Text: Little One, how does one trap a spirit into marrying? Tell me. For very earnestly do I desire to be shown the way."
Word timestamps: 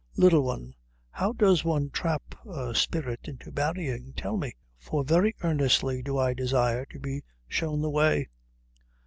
Little 0.17 0.41
One, 0.41 0.73
how 1.11 1.31
does 1.31 1.63
one 1.63 1.91
trap 1.91 2.33
a 2.47 2.73
spirit 2.73 3.27
into 3.27 3.51
marrying? 3.51 4.13
Tell 4.17 4.35
me. 4.35 4.53
For 4.79 5.03
very 5.03 5.35
earnestly 5.43 6.01
do 6.01 6.17
I 6.17 6.33
desire 6.33 6.85
to 6.87 6.97
be 6.97 7.21
shown 7.47 7.83
the 7.83 7.91
way." 7.91 8.29